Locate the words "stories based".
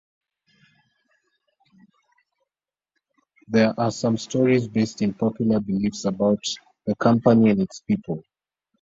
4.17-5.03